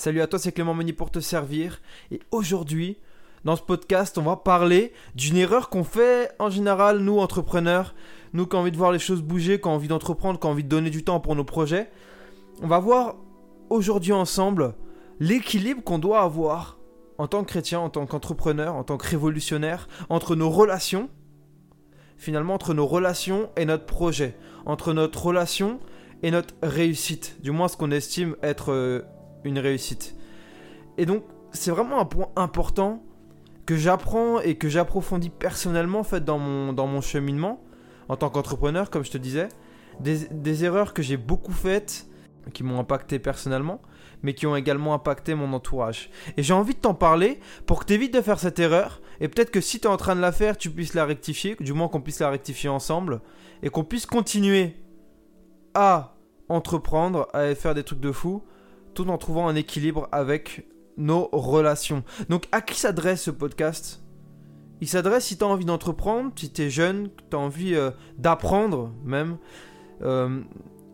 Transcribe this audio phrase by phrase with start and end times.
[0.00, 1.82] Salut à toi, c'est Clément Meunier pour te servir.
[2.10, 2.96] Et aujourd'hui,
[3.44, 7.94] dans ce podcast, on va parler d'une erreur qu'on fait en général, nous entrepreneurs,
[8.32, 10.54] nous qui avons envie de voir les choses bouger, qui avons envie d'entreprendre, qui avons
[10.54, 11.90] envie de donner du temps pour nos projets.
[12.62, 13.16] On va voir
[13.68, 14.74] aujourd'hui ensemble
[15.18, 16.78] l'équilibre qu'on doit avoir
[17.18, 21.10] en tant que chrétien, en tant qu'entrepreneur, en tant que révolutionnaire, entre nos relations,
[22.16, 25.78] finalement entre nos relations et notre projet, entre notre relation
[26.22, 29.02] et notre réussite, du moins ce qu'on estime être euh,
[29.44, 30.16] une réussite.
[30.98, 33.02] Et donc, c'est vraiment un point important
[33.66, 37.62] que j'apprends et que j'approfondis personnellement en fait dans mon, dans mon cheminement
[38.08, 39.48] en tant qu'entrepreneur, comme je te disais.
[40.00, 42.08] Des, des erreurs que j'ai beaucoup faites,
[42.54, 43.80] qui m'ont impacté personnellement,
[44.22, 46.10] mais qui ont également impacté mon entourage.
[46.36, 49.28] Et j'ai envie de t'en parler pour que tu évites de faire cette erreur, et
[49.28, 51.72] peut-être que si tu es en train de la faire, tu puisses la rectifier, du
[51.72, 53.20] moins qu'on puisse la rectifier ensemble,
[53.62, 54.76] et qu'on puisse continuer
[55.74, 56.16] à
[56.48, 58.42] entreprendre, à faire des trucs de fou,
[58.94, 62.04] tout en trouvant un équilibre avec nos relations.
[62.28, 64.02] Donc à qui s'adresse ce podcast?
[64.80, 67.90] Il s'adresse si tu as envie d'entreprendre, si tu es jeune, tu as envie euh,
[68.18, 69.36] d'apprendre même.
[70.02, 70.40] Euh,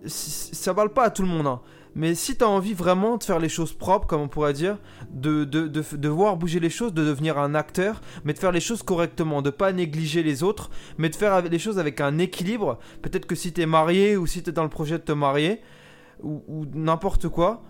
[0.07, 1.61] ça parle pas à tout le monde, hein.
[1.97, 4.79] mais si tu as envie vraiment de faire les choses propres, comme on pourrait dire,
[5.11, 8.61] de, de, de, voir bouger les choses, de devenir un acteur, mais de faire les
[8.61, 12.79] choses correctement, de pas négliger les autres, mais de faire les choses avec un équilibre.
[13.03, 15.13] Peut-être que si tu es marié ou si tu es dans le projet de te
[15.13, 15.61] marier,
[16.23, 17.63] ou n'importe quoi,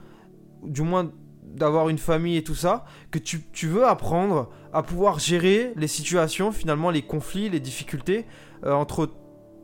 [0.62, 1.10] du moins
[1.56, 6.52] d'avoir une famille et tout ça, que tu, veux apprendre à pouvoir gérer les situations,
[6.52, 8.26] finalement les conflits, les difficultés
[8.64, 9.10] euh, entre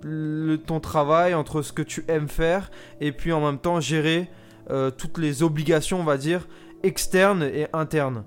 [0.03, 4.31] le, ton travail, entre ce que tu aimes faire, et puis en même temps gérer
[4.71, 6.49] euh, toutes les obligations, on va dire,
[6.83, 8.25] externes et internes.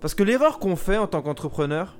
[0.00, 1.98] Parce que l'erreur qu'on fait en tant qu'entrepreneur,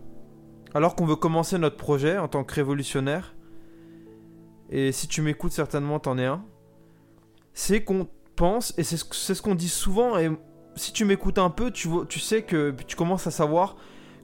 [0.72, 3.34] alors qu'on veut commencer notre projet en tant que révolutionnaire,
[4.70, 6.44] et si tu m'écoutes certainement t'en es un,
[7.52, 8.08] c'est qu'on
[8.76, 10.30] et c'est ce, qu'on dit souvent, et
[10.74, 13.76] si tu m'écoutes un peu, tu, tu sais que tu commences à savoir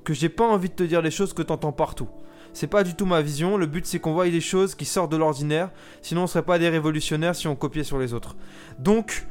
[0.04, 2.08] que j'ai pas envie de te dire les choses que tu entends partout.
[2.52, 5.12] C'est pas du tout ma vision, le but c'est qu'on voit des choses qui sortent
[5.12, 8.36] de l'ordinaire, sinon on serait pas des révolutionnaires si on copiait sur les autres.
[8.78, 9.26] Donc,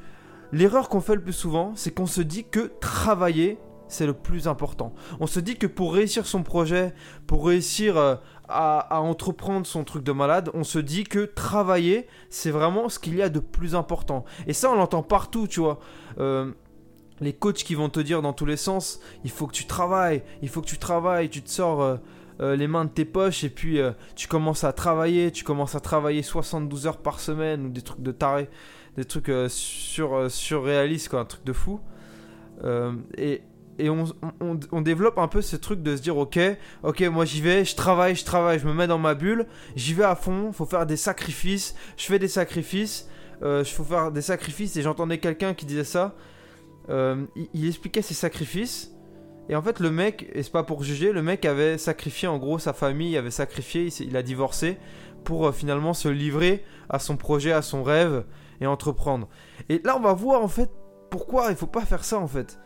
[0.51, 3.57] l'erreur qu'on fait le plus souvent, c'est qu'on se dit que travailler,
[3.87, 4.93] c'est le plus important.
[5.19, 6.93] On se dit que pour réussir son projet,
[7.27, 8.15] pour réussir euh,
[8.47, 13.15] à, entreprendre son truc de malade, on se dit que travailler, c'est vraiment ce qu'il
[13.15, 14.25] y a de plus important.
[14.47, 15.79] Et ça, on l'entend partout, tu vois.
[16.19, 16.51] Euh,
[17.21, 20.21] les coachs qui vont te dire dans tous les sens, il faut que tu travailles,
[20.41, 21.81] il faut que tu travailles, tu te sors
[22.41, 23.79] euh, les mains de tes poches et puis
[24.17, 28.01] tu commences à travailler, tu commences à travailler 72 heures par semaine ou des trucs
[28.01, 28.49] de taré,
[28.97, 31.79] des trucs sur, surréalistes, quoi, un truc de fou.
[33.17, 33.41] et,
[33.79, 36.39] et on, développe un peu ce truc de se dire ok,
[36.83, 39.93] ok, moi j'y vais, je travaille, je travaille, je me mets dans ma bulle, j'y
[39.93, 43.09] vais à fond, faut faire des sacrifices, je fais des sacrifices,
[43.43, 46.15] euh, il faut faire des sacrifices et j'entendais quelqu'un qui disait ça,
[46.89, 48.91] euh, il, expliquait ses sacrifices
[49.49, 52.37] et en fait le mec, et c'est pas pour juger, le mec avait sacrifié en
[52.37, 54.77] gros sa famille, il avait sacrifié, il, a divorcé
[55.23, 58.23] pour euh, finalement se livrer à son projet, à son rêve
[58.61, 59.27] et entreprendre.
[59.67, 60.71] Et là on va voir en fait
[61.09, 62.57] pourquoi il faut pas faire ça en fait.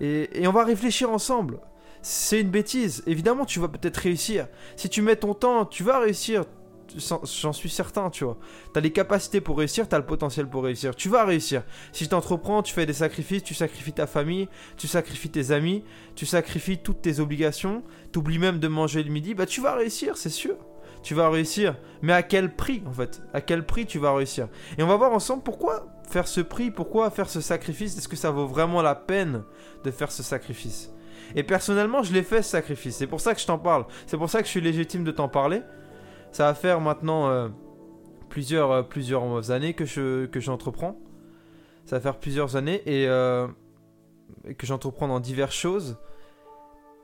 [0.00, 1.60] Et, on va réfléchir ensemble.
[2.02, 3.02] C'est une bêtise.
[3.06, 4.46] Évidemment, tu vas peut-être réussir.
[4.76, 6.44] Si tu mets ton temps, tu vas réussir.
[6.96, 8.38] J'en suis certain, tu vois.
[8.72, 10.96] Tu as les capacités pour réussir, tu as le potentiel pour réussir.
[10.96, 11.62] Tu vas réussir.
[11.92, 14.48] Si tu entreprends, tu fais des sacrifices, tu sacrifies ta famille,
[14.78, 19.10] tu sacrifies tes amis, tu sacrifies toutes tes obligations, tu oublies même de manger le
[19.10, 20.56] midi, bah tu vas réussir, c'est sûr.
[21.02, 21.76] Tu vas réussir.
[22.00, 23.22] Mais à quel prix, en fait?
[23.34, 24.48] À quel prix tu vas réussir?
[24.78, 27.96] Et on va voir ensemble pourquoi faire ce prix, pourquoi faire ce sacrifice?
[27.96, 29.44] Est-ce que ça vaut vraiment la peine
[29.84, 30.90] de faire ce sacrifice?
[31.34, 32.96] Et personnellement, je l'ai fait ce sacrifice.
[32.96, 33.86] C'est pour ça que je t'en parle.
[34.06, 35.62] C'est pour ça que je suis légitime de t'en parler.
[36.32, 37.48] Ça va faire maintenant euh,
[38.28, 40.98] plusieurs, euh, plusieurs années que, je, j'entreprends.
[41.84, 43.46] Ça va faire plusieurs années et euh,
[44.56, 45.98] que j'entreprends dans diverses choses.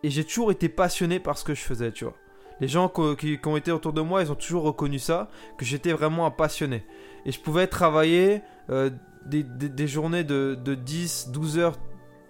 [0.02, 2.14] Et j'ai toujours été passionné par ce que je faisais, tu vois.
[2.60, 5.28] Les gens qui, qui, ont été autour de moi, ils ont toujours reconnu ça,
[5.58, 6.84] que j'étais vraiment un passionné.
[7.26, 8.90] Et je pouvais travailler euh,
[9.26, 11.78] des, journées de, 10, 12 heures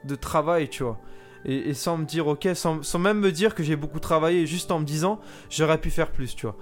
[0.04, 1.00] de travail, tu vois.
[1.44, 4.80] Et, sans me dire, ok, sans, même me dire que j'ai beaucoup travaillé, juste en
[4.80, 5.20] me disant,
[5.50, 6.56] j'aurais pu faire plus, tu vois.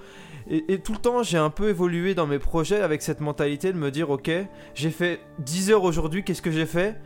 [0.50, 3.78] Et, tout le temps, j'ai un peu évolué dans mes projets avec cette mentalité de
[3.78, 4.30] me dire, ok,
[4.74, 7.00] j'ai fait 10 heures aujourd'hui, qu'est-ce que j'ai fait?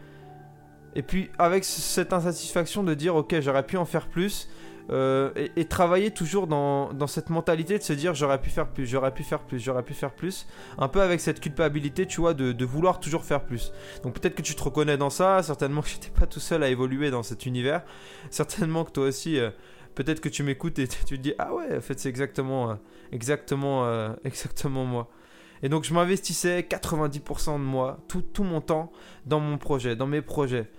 [0.97, 4.49] Et puis avec cette insatisfaction de dire, ok, j'aurais pu en faire plus,
[4.91, 9.13] euh, et, travailler toujours dans, cette mentalité de se dire j'aurais pu faire plus, j'aurais
[9.13, 10.47] pu faire plus, j'aurais pu faire plus.
[10.79, 13.73] Un peu avec cette culpabilité, tu vois, de, vouloir toujours faire plus.
[14.03, 16.69] Donc peut-être que tu te reconnais dans ça, certainement que j'étais pas tout seul à
[16.69, 17.83] évoluer dans cet univers.
[18.31, 19.51] Certainement que toi aussi, euh,
[19.95, 22.75] peut-être que tu m'écoutes et tu te dis ah ouais, en fait c'est exactement, euh,
[23.13, 25.11] exactement, exactement moi.
[25.63, 28.93] Et donc je m'investissais 90% de moi, tout, tout mon temps
[29.25, 30.71] dans mon projet, dans mes projets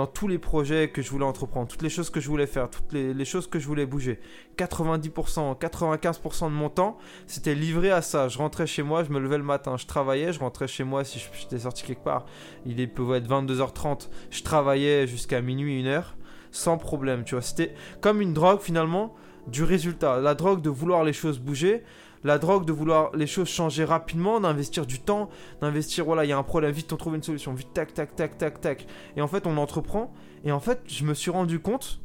[0.00, 2.70] dans tous les projets que je voulais entreprendre, toutes les choses que je voulais faire,
[2.70, 4.18] toutes les, choses que je voulais bouger.
[4.56, 8.28] 90%, 95% de mon temps, c'était livré à ça.
[8.28, 11.04] Je rentrais chez moi, je me levais le matin, je travaillais, je rentrais chez moi
[11.04, 12.24] si j'étais sorti quelque part.
[12.64, 16.02] Il pouvait être 22h30, je travaillais jusqu'à minuit, 1h,
[16.50, 17.42] sans problème, tu vois.
[17.42, 19.14] C'était comme une drogue finalement
[19.48, 20.18] du résultat.
[20.18, 21.84] La drogue de vouloir les choses bouger,
[22.24, 25.30] la drogue de vouloir les choses changer rapidement, d'investir du temps,
[25.60, 28.14] d'investir, voilà, il y a un problème, vite on trouve une solution, vite tac, tac,
[28.14, 28.86] tac, tac, tac.
[29.16, 30.12] Et en fait, on entreprend.
[30.44, 32.00] Et en fait, je me suis rendu compte,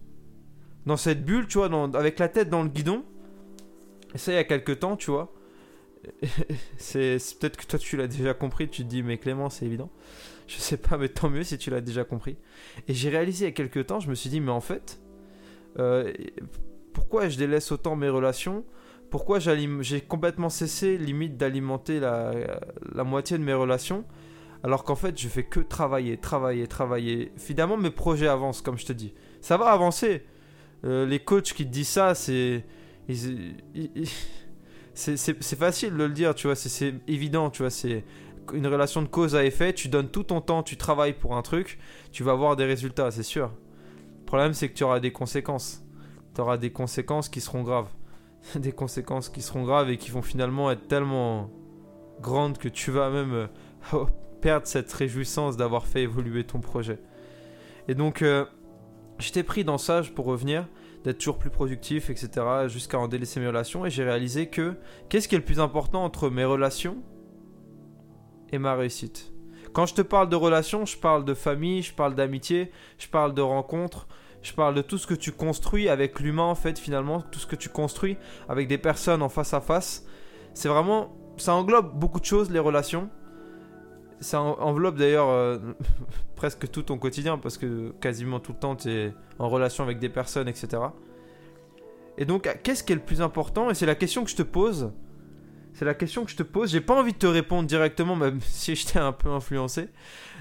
[0.85, 3.03] dans cette bulle, tu vois, avec la tête dans le guidon,
[4.13, 5.33] et ça il y a quelques temps, tu vois.
[6.77, 9.89] c'est peut-être que toi tu l'as déjà compris, tu te dis, mais Clément, c'est évident.
[10.47, 12.37] Je sais pas, mais tant mieux si tu l'as déjà compris.
[12.87, 14.99] Et j'ai réalisé il y a quelques temps, je me suis dit, mais en fait,
[15.79, 16.13] euh,
[16.93, 18.63] pourquoi je délaisse autant mes relations
[19.15, 22.33] pourquoi j'ai complètement cessé limite d'alimenter la,
[23.05, 24.03] moitié de mes relations
[24.61, 27.31] alors qu'en fait je fais que travailler, travailler, travailler.
[27.37, 29.13] Finalement mes projets avancent comme je te dis.
[29.39, 30.25] Ça va avancer.
[30.83, 32.65] Euh, les coachs qui te disent ça, c'est...
[34.93, 38.03] C'est facile de le dire, tu vois, c'est évident, tu vois, c'est
[38.53, 41.41] une relation de cause à effet, tu donnes tout ton temps, tu travailles pour un
[41.41, 41.79] truc,
[42.11, 43.49] tu vas avoir des résultats, c'est sûr.
[44.19, 45.85] Le problème c'est que tu auras des conséquences.
[46.33, 47.87] Tu auras des conséquences qui seront graves.
[48.55, 51.49] des conséquences qui seront graves et qui vont finalement être tellement
[52.21, 53.47] grandes que tu vas même
[53.93, 54.05] euh,
[54.41, 56.99] perdre cette réjouissance d'avoir fait évoluer ton projet.
[57.87, 58.45] Et donc, euh,
[59.19, 60.67] j'étais pris dans ça pour revenir,
[61.03, 63.85] d'être toujours plus productif, etc., jusqu'à en délaisser mes relations.
[63.85, 64.75] Et j'ai réalisé que
[65.09, 66.97] qu'est-ce qui est le plus important entre mes relations
[68.51, 69.31] et ma réussite?
[69.73, 73.33] Quand je te parle de relations, je parle de famille, je parle d'amitié, je parle
[73.33, 74.07] de rencontres,
[74.45, 77.47] je parle de tout ce que tu construis avec l'humain, en fait, finalement, tout ce
[77.47, 78.15] que tu construis
[78.47, 80.05] avec des personnes en face à face.
[80.53, 81.17] C'est vraiment.
[81.37, 83.09] Ça englobe beaucoup de choses, les relations.
[84.19, 85.57] Ça enveloppe d'ailleurs euh,
[86.35, 89.99] presque tout ton quotidien parce que quasiment tout le temps tu es en relation avec
[89.99, 90.83] des personnes, etc.
[92.17, 93.71] Et donc, qu'est-ce qui est le plus important?
[93.71, 94.91] Et c'est la question que je te pose
[95.75, 96.71] c'est la question que je te pose.
[96.71, 99.89] J'ai pas envie de te répondre directement, même si je t'ai un peu influencé.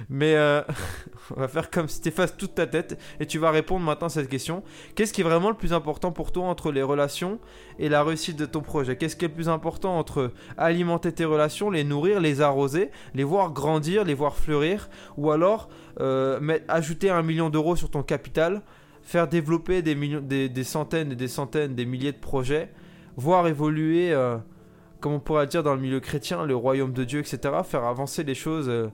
[0.09, 0.63] Mais euh,
[1.37, 4.07] on va faire comme si tu effaces toute ta tête et tu vas répondre maintenant
[4.07, 4.63] à cette question.
[4.95, 7.41] Qu'est-ce qui est vraiment le plus important pour toi entre les relations
[7.81, 8.97] et la réussite de ton projet?
[8.97, 13.25] Qu'est-ce qui est le plus important entre alimenter tes relations, les nourrir, les arroser, les
[13.25, 14.89] voir grandir, les voir fleurir?
[15.17, 15.69] Ou alors
[16.01, 18.63] euh, ajouter un million d'euros sur ton capital,
[19.03, 22.71] faire développer des, millions, des, centaines et des centaines, des milliers de projets,
[23.17, 24.13] voir évoluer...
[24.13, 24.37] Euh,
[25.05, 28.25] comme on pourrait dire dans le milieu chrétien, le royaume de Dieu, etc., faire avancer
[28.25, 28.87] les choses, euh,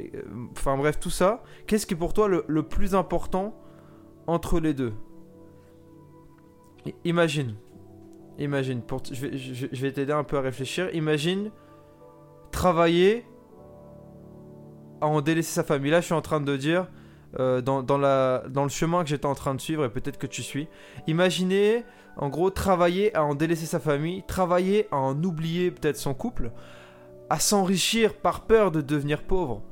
[0.00, 3.54] euh, enfin bref, tout ça, qu'est-ce qui est pour toi le, plus important
[4.26, 4.92] entre les deux?
[7.04, 7.54] Imagine,
[8.40, 11.52] imagine, pour je vais, je, vais t'aider un peu à réfléchir, imagine
[12.50, 13.24] travailler
[15.00, 15.92] à en délaisser sa famille.
[15.92, 16.88] Là, je suis en train de dire,
[17.38, 20.42] euh, dans, dans, le chemin que j'étais en train de suivre, et peut-être que tu
[20.42, 20.66] suis,
[21.06, 21.84] imaginez
[22.16, 26.50] en gros, travailler à en délaisser sa famille, travailler à en oublier peut-être son couple,
[27.30, 29.62] à s'enrichir par peur de devenir pauvre,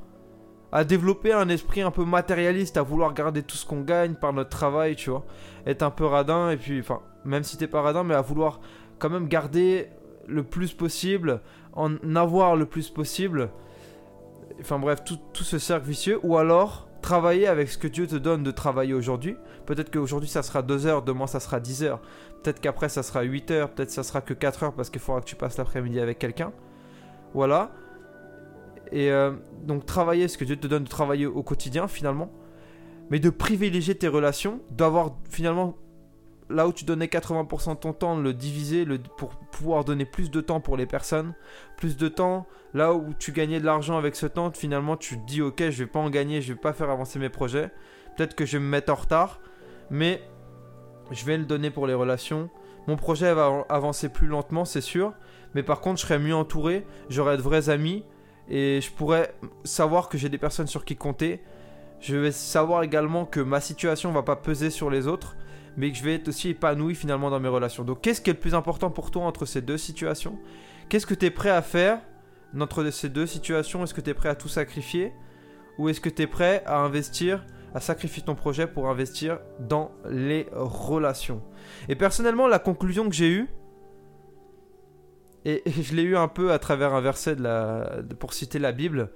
[0.71, 4.33] à développer un esprit un peu matérialiste, à vouloir garder tout ce qu'on gagne par
[4.33, 5.25] notre travail, tu vois,
[5.65, 8.61] être un peu radin, et puis, enfin, même si t'es pas radin, mais à vouloir
[8.97, 9.89] quand même garder
[10.27, 11.41] le plus possible,
[11.73, 13.49] en avoir le plus possible,
[14.59, 18.43] enfin bref, tout, ce cercle vicieux, ou alors travailler avec ce que Dieu te donne
[18.43, 19.35] de travailler aujourd'hui.
[19.65, 22.01] Peut-être qu'aujourd'hui ça sera 2 heures, demain ça sera 10 heures.
[22.41, 25.21] Peut-être qu'après ça sera 8 heures, peut-être ça sera que 4 heures parce qu'il faudra
[25.21, 26.51] que tu passes l'après-midi avec quelqu'un.
[27.33, 27.71] Voilà.
[28.91, 29.31] Et euh,
[29.63, 32.31] donc travailler ce que Dieu te donne de travailler au quotidien finalement.
[33.09, 35.75] Mais de privilégier tes relations, d'avoir finalement
[36.49, 38.85] là où tu donnais 80% de ton temps, le diviser
[39.17, 41.33] pour pouvoir donner plus de temps pour les personnes,
[41.77, 45.25] plus de temps, là où tu gagnais de l'argent avec ce temps, finalement tu te
[45.25, 47.69] dis ok je vais pas en gagner, je vais pas faire avancer mes projets,
[48.15, 49.39] peut-être que je vais me mettre en retard,
[49.89, 50.21] mais
[51.11, 52.49] je vais le donner pour les relations.
[52.87, 55.13] Mon projet va avancer plus lentement, c'est sûr,
[55.53, 58.03] mais par contre je serai mieux entouré, j'aurai de vrais amis
[58.49, 61.41] et je pourrais savoir que j'ai des personnes sur qui compter.
[61.99, 65.35] Je vais savoir également que ma situation va pas peser sur les autres
[65.77, 67.83] mais que je vais être aussi épanoui finalement dans mes relations.
[67.83, 70.37] Donc qu'est-ce qui est le plus important pour toi entre ces deux situations?
[70.89, 71.99] Qu'est-ce que tu es prêt à faire
[72.59, 73.83] entre ces deux situations?
[73.83, 75.13] Est-ce que tu es prêt à tout sacrifier?
[75.77, 79.91] Ou est-ce que tu es prêt à investir, à sacrifier ton projet pour investir dans
[80.09, 81.41] les relations
[81.89, 83.49] Et personnellement, la conclusion que j'ai eue,
[85.45, 88.71] et, je l'ai eu un peu à travers un verset de la, pour citer la
[88.71, 89.11] Bible.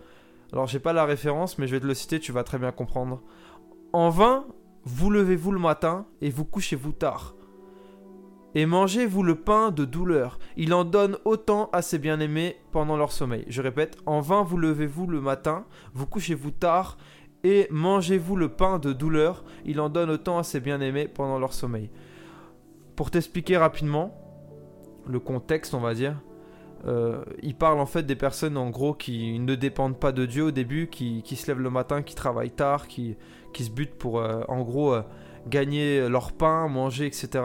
[0.54, 2.72] Alors j'ai pas la référence, mais je vais te le citer, tu vas très bien
[2.72, 3.22] comprendre.
[3.94, 4.46] En vain
[4.86, 7.36] vous levez-vous le matin et vous couchez-vous tard.
[8.54, 10.40] Et mangez-vous le pain de douleur.
[10.56, 13.46] Il en donne autant à ses bien-aimés pendant leur sommeil.
[13.50, 16.98] Je répète, en vain vous levez-vous le matin, vous couchez-vous tard,
[17.46, 19.46] et mangez-vous le pain de douleur.
[19.66, 21.92] Il en donne autant à ses bien-aimés pendant leur sommeil.
[22.96, 24.18] Pour t'expliquer rapidement,
[25.08, 26.20] le contexte, on va dire,
[26.88, 30.46] euh, il parle en fait des personnes en gros qui ne dépendent pas de Dieu
[30.46, 33.16] au début, qui, se lèvent le matin, qui travaillent tard, qui,
[33.54, 35.04] qui se butent pour euh, en gros euh,
[35.48, 37.44] gagner leur pain, manger, etc.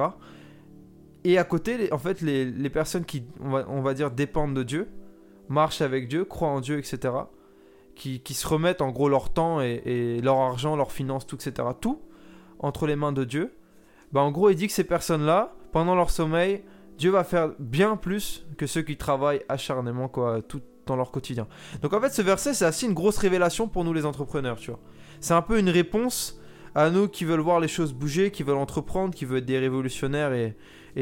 [1.25, 4.88] Et à côté, en fait, les, personnes qui, on va, dire, dépendent de Dieu,
[5.50, 7.12] marchent avec Dieu, croient en Dieu, etc.
[8.00, 11.69] Qui, se remettent en gros leur temps et, leur argent, leurs finances, tout, etc.
[11.78, 12.00] Tout
[12.59, 13.54] entre les mains de Dieu.
[14.12, 16.62] Bah, en gros, il dit que ces personnes-là, pendant leur sommeil,
[16.97, 21.47] Dieu va faire bien plus que ceux qui travaillent acharnement quoi, tout dans leur quotidien.
[21.83, 24.71] Donc en fait, ce verset, c'est assez une grosse révélation pour nous les entrepreneurs, tu
[24.71, 24.80] vois.
[25.21, 26.40] C'est un peu une réponse
[26.75, 29.59] à nous qui veulent voir les choses bouger, qui veulent entreprendre, qui veulent être des
[29.59, 30.57] révolutionnaires et,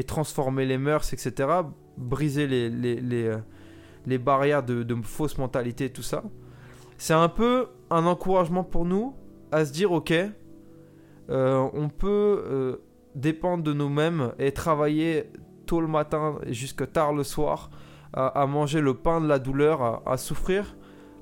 [0.05, 1.49] transformer les mœurs, etc.
[1.97, 6.23] Briser les, les, euh, barrières de, de fausses mentalités, tout ça.
[6.99, 9.15] C'est un peu un encouragement pour nous
[9.53, 10.13] à se dire, ok,
[11.29, 12.75] euh, on peut euh,
[13.15, 15.31] dépendre de nous-mêmes et travailler
[15.65, 17.69] tôt le matin et jusque tard le soir
[18.11, 20.75] à, manger le pain de la douleur, à, souffrir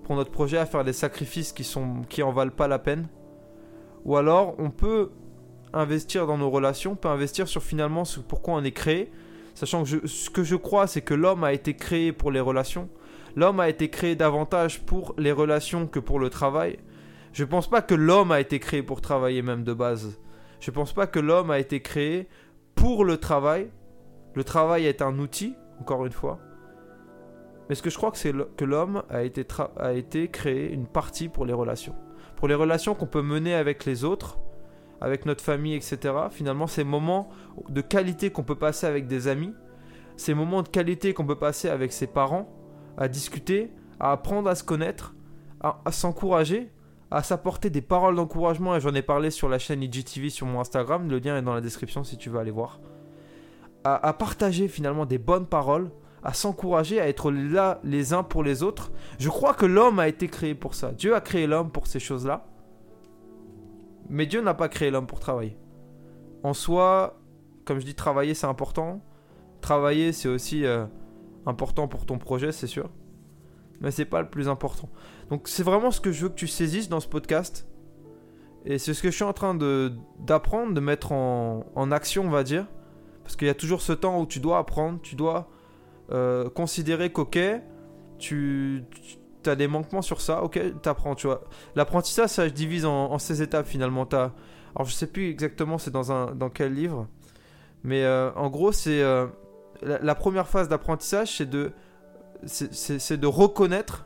[0.04, 3.08] pour notre projet, à faire des sacrifices qui, sont, qui en valent pas la peine.
[4.04, 5.12] Ou alors on peut
[5.74, 9.12] investir dans nos relations, on peut investir sur finalement ce pourquoi on est créé,
[9.54, 12.90] sachant que ce que je crois c'est que l'homme a été créé pour les relations.
[13.38, 16.80] L'homme a été créé davantage pour les relations que pour le travail.
[17.34, 20.20] Je pense pas que l'homme a été créé pour travailler même de base.
[20.60, 22.28] Je pense pas que l'homme a été créé
[22.74, 23.70] pour le travail.
[24.34, 26.40] Le travail est un outil, encore une fois.
[27.70, 29.46] Mais ce que je crois que c'est que l'homme a été,
[29.78, 31.94] a été créé une partie pour les relations.
[32.38, 34.40] Pour les relations qu'on peut mener avec les autres,
[35.00, 36.00] avec notre famille, etc.
[36.32, 37.30] Finalement, ces moments
[37.70, 39.54] de qualité qu'on peut passer avec des amis,
[40.16, 42.57] ces moments de qualité qu'on peut passer avec ses parents,
[42.98, 45.16] à discuter, à apprendre à se connaître,
[45.62, 46.72] à, s'encourager,
[47.12, 48.76] à s'apporter des paroles d'encouragement.
[48.76, 51.10] Et j'en ai parlé sur la chaîne IGTV sur mon Instagram.
[51.10, 52.80] Le lien est dans la description si tu veux aller voir
[53.96, 55.92] à, partager finalement des bonnes paroles,
[56.24, 58.92] à s'encourager, à être là les uns pour les autres.
[59.20, 60.92] Je crois que l'homme a été créé pour ça.
[60.92, 62.46] Dieu a créé l'homme pour ces choses-là.
[64.10, 65.58] Mais Dieu n'a pas créé l'homme pour travailler.
[66.44, 67.20] En soi,
[67.66, 69.02] comme je dis, travailler c'est important.
[69.62, 70.86] Travailler c'est aussi euh,
[71.48, 72.90] important pour ton projet, c'est sûr.
[73.82, 74.90] Mais c'est pas le plus important.
[75.30, 77.68] Donc c'est vraiment ce que je veux que tu saisisses dans ce podcast.
[78.66, 79.56] Et c'est ce que je suis en train
[80.20, 82.68] d'apprendre, de, mettre en, en action, on va dire.
[83.24, 85.50] Parce qu'il y a toujours ce temps où tu dois apprendre, tu dois
[86.12, 87.38] euh, considérer qu'ok,
[88.18, 88.84] tu,
[89.46, 91.44] as des manquements sur ça, ok, tu apprends, tu vois.
[91.76, 94.08] L'apprentissage, ça se divise en, en 16 étapes finalement.
[94.14, 94.32] As,
[94.76, 97.08] alors je sais plus exactement c'est dans, un, dans quel livre,
[97.84, 99.28] mais euh, en gros, c'est euh,
[99.82, 101.72] la, première phase d'apprentissage, c'est de,
[102.46, 104.06] c'est de reconnaître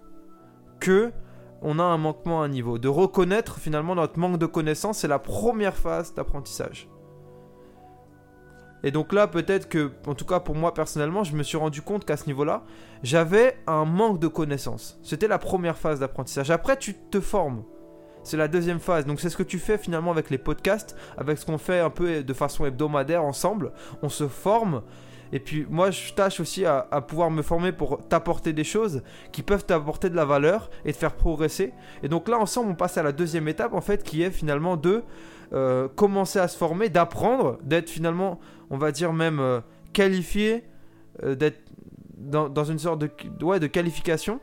[0.80, 1.12] que
[1.62, 2.78] on a un manquement à un niveau.
[2.78, 6.90] De reconnaître finalement notre manque de connaissances, c'est la première phase d'apprentissage.
[8.84, 11.84] Et donc là, peut-être que, en tout cas pour moi personnellement, je me suis rendu
[11.84, 12.64] compte qu'à ce niveau-là,
[13.04, 15.00] j'avais un manque de connaissances.
[15.04, 16.50] C'était la première phase d'apprentissage.
[16.50, 17.64] Après, tu te formes.
[18.24, 19.06] C'est la deuxième phase.
[19.06, 21.90] Donc c'est ce que tu fais finalement avec les podcasts, avec ce qu'on fait un
[21.90, 23.72] peu de façon hebdomadaire ensemble.
[24.02, 24.82] On se forme.
[25.34, 29.44] Et puis moi, je tâche aussi à, pouvoir me former pour t'apporter des choses qui
[29.44, 31.74] peuvent t'apporter de la valeur et te faire progresser.
[32.04, 34.78] Et donc là, ensemble, on passe à la deuxième étape, en fait, qui est finalement
[34.78, 35.04] de
[35.54, 39.62] euh, commencer à se former, d'apprendre, d'être finalement, on va dire même euh,
[39.94, 40.64] qualifié,
[41.24, 41.60] euh, d'être
[42.18, 43.10] dans, une sorte de,
[43.44, 44.40] ouais, de qualification.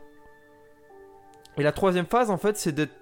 [1.57, 2.93] Et la troisième phase, en fait, c'est d'être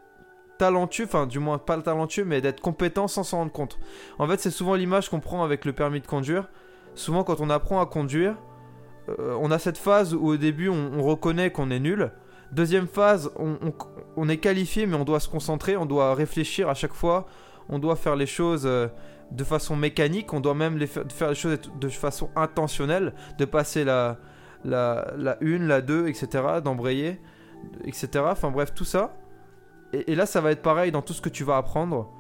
[0.58, 3.78] talentueux, enfin du moins pas talentueux, mais d'être compétent sans s'en rendre compte.
[4.20, 6.50] En fait, c'est souvent l'image qu'on prend avec le permis de conduire.
[6.98, 8.36] Souvent, quand on apprend à conduire,
[9.18, 12.12] on a cette phase où au début, on, reconnaît qu'on est nul.
[12.52, 16.94] Deuxième phase, on, est qualifié, mais on doit se concentrer, on doit réfléchir à chaque
[16.94, 17.26] fois
[17.70, 18.88] on doit faire les choses euh,
[19.32, 24.18] de façon mécanique, on doit même faire, les choses de façon intentionnelle, de passer la,
[24.64, 27.20] la, la 1, la 2, etc., d'embrayer,
[27.84, 28.10] etc.
[28.26, 29.18] Enfin bref, tout ça.
[29.94, 32.12] Et, là, ça va être pareil dans tout ce que tu vas apprendre.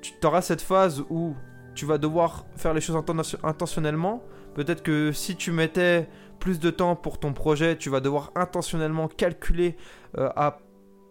[0.00, 1.34] Tu auras cette phase où
[1.74, 2.96] tu vas devoir faire les choses
[3.42, 4.22] intentionnellement.
[4.54, 6.08] Peut-être que si tu mettais
[6.38, 9.76] plus de temps pour ton projet, tu vas devoir intentionnellement calculer
[10.18, 10.58] euh, à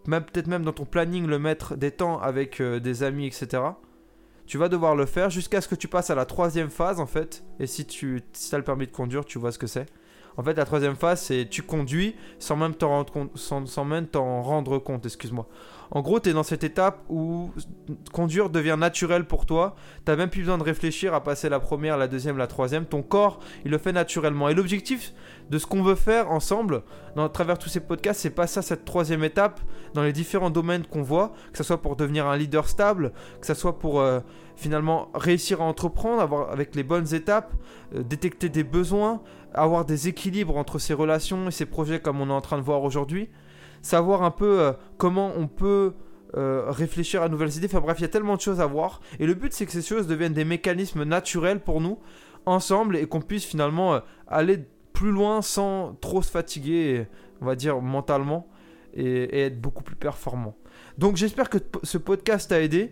[0.08, 3.64] même peut-être même dans ton planning le mettre des temps avec euh, des amis, etc.
[4.46, 7.06] Tu vas devoir le faire jusqu'à ce que tu passes à la troisième phase en
[7.06, 7.44] fait.
[7.60, 9.86] Et si tu as le permis de conduire, tu vois ce que c'est.
[10.38, 14.08] En fait, la troisième phase, c'est tu conduis sans même t'en rendre compte, sans, même
[14.08, 15.48] t'en rendre compte, excuse-moi.
[15.92, 17.52] En gros, tu es dans cette étape où
[18.14, 19.76] conduire devient naturel pour toi.
[20.06, 22.86] Tu même plus besoin de réfléchir à passer la première, la deuxième, la troisième.
[22.86, 24.50] Ton corps, il le fait naturellement.
[24.50, 25.14] Et l'objectif
[25.50, 26.84] de ce qu'on veut faire ensemble,
[27.16, 29.60] dans, à travers tous ces podcasts, c'est pas ça, cette troisième étape,
[29.96, 33.48] dans les différents domaines qu'on voit, que ce soit pour devenir un leader stable, que
[33.48, 34.20] ce soit pour euh,
[34.56, 37.54] finalement réussir à entreprendre, avoir, avec les bonnes étapes,
[37.96, 39.22] euh, détecter des besoins,
[39.54, 42.64] avoir des équilibres entre ses relations et ses projets comme on est en train de
[42.64, 43.30] voir aujourd'hui
[43.82, 45.94] savoir un peu euh, comment on peut
[46.38, 47.68] euh, réfléchir à nouvelles idées.
[47.68, 49.02] Enfin bref, il y a tellement de choses à voir.
[49.20, 52.00] Et le but, c'est que ces choses deviennent des mécanismes naturels pour nous,
[52.46, 57.08] ensemble, et qu'on puisse finalement euh, aller plus loin sans trop se fatiguer,
[57.42, 58.48] on va dire, mentalement,
[58.94, 60.56] et, être beaucoup plus performant.
[60.98, 62.92] Donc j'espère que ce podcast t'a aidé.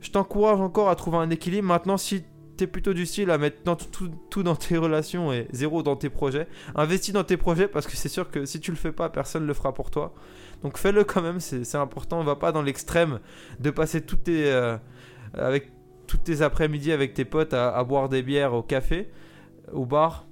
[0.00, 1.66] Je t'encourage encore à trouver un équilibre.
[1.66, 2.24] Maintenant, si
[2.62, 3.56] t'es plutôt du style à mettre
[4.30, 6.46] tout, dans tes relations et zéro dans tes projets.
[6.76, 9.48] Investis dans tes projets parce que c'est sûr que si tu le fais pas, personne
[9.48, 10.14] le fera pour toi.
[10.62, 12.20] Donc fais-le quand même, c'est important.
[12.20, 13.18] On va pas dans l'extrême
[13.58, 14.76] de passer toutes tes, euh,
[15.34, 15.72] avec,
[16.06, 19.10] toutes tes après-midi avec tes potes à, boire des bières au café,
[19.72, 20.28] au bar.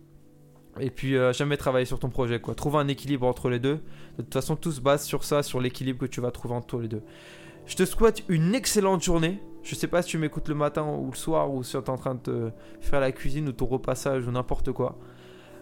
[0.79, 2.55] Et puis euh, jamais travailler sur ton projet quoi.
[2.55, 3.81] Trouve un équilibre entre les deux.
[4.19, 6.79] De toute façon, tout se base sur ça, sur l'équilibre que tu vas trouver entre
[6.79, 7.03] les deux.
[7.67, 9.41] Je te souhaite une excellente journée.
[9.63, 11.91] Je sais pas si tu m'écoutes le matin ou le soir ou si tu es
[11.91, 12.51] en train de
[12.81, 14.99] faire la cuisine ou ton repassage ou n'importe quoi.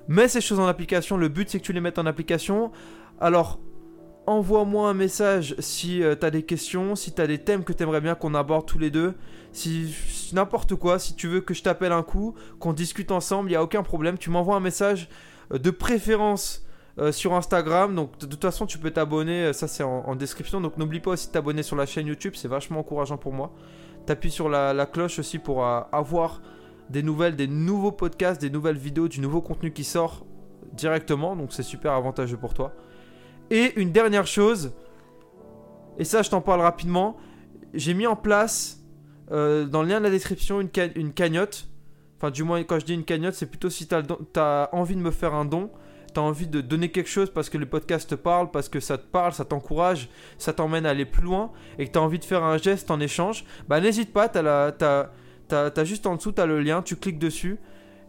[0.09, 1.17] Mets ces choses en application.
[1.17, 2.73] Le but, c'est que tu les mettes en application.
[3.21, 3.61] Alors,
[4.27, 7.73] envoie-moi un message si euh, tu as des questions, si tu as des thèmes que
[7.73, 9.15] tu aimerais bien qu'on aborde tous les deux.
[9.53, 9.95] Si,
[10.33, 13.57] n'importe quoi, si tu veux que je t'appelle un coup, qu'on discute ensemble, il n'y
[13.57, 14.17] a aucun problème.
[14.17, 15.09] Tu m'envoies un message
[15.53, 16.67] euh, de préférence
[16.99, 17.95] euh, sur Instagram.
[17.95, 20.63] Donc de, toute façon, tu peux t'abonner, ça c'est en, en, description.
[20.63, 23.53] Donc n'oublie pas aussi de t'abonner sur la chaîne YouTube, c'est vachement encourageant pour moi.
[24.09, 26.41] T'appuies sur la, cloche aussi pour euh, avoir
[26.89, 30.25] des nouvelles, des nouveaux podcasts, des nouvelles vidéos, du nouveau contenu qui sort
[30.73, 31.37] directement.
[31.37, 32.73] Donc c'est super avantageux pour toi.
[33.51, 34.73] Et une dernière chose,
[35.99, 37.19] et ça je t'en parle rapidement,
[37.75, 38.83] j'ai mis en place
[39.31, 41.69] euh, dans le lien de la description une, cagnotte.
[42.17, 45.03] Enfin du moins quand je dis une cagnotte, c'est plutôt si tu as envie de
[45.03, 45.71] me faire un don
[46.13, 48.81] tu as envie de donner quelque chose parce que le podcast te parle, parce que
[48.81, 52.03] ça te parle, ça t'encourage, ça t'emmène à aller plus loin et que tu as
[52.03, 56.33] envie de faire un geste en échange, bah n'hésite pas, tu as, juste en dessous,
[56.33, 57.59] tu as le lien, tu cliques dessus.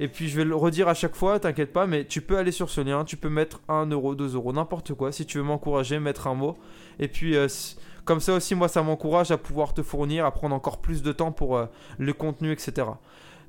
[0.01, 2.53] Et puis je vais le redire à chaque fois, t'inquiète pas, mais tu peux aller
[2.53, 5.11] sur ce lien, tu peux mettre 1 euro, 2 euros, n'importe quoi.
[5.11, 6.57] Si tu veux m'encourager, mettre un mot.
[6.99, 7.49] Et puis euh,
[8.05, 11.11] comme ça aussi, moi, ça m'encourage à pouvoir te fournir, à prendre encore plus de
[11.11, 11.65] temps pour euh,
[11.97, 12.87] le contenu, etc.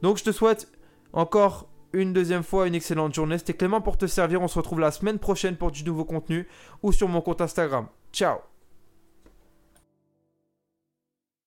[0.02, 0.70] Donc je te souhaite
[1.12, 3.38] encore une deuxième fois une excellente journée.
[3.38, 4.42] C'était Clément pour te servir.
[4.42, 6.46] On se retrouve la semaine prochaine pour du nouveau contenu
[6.82, 7.86] ou sur mon compte Instagram.
[8.12, 8.38] Ciao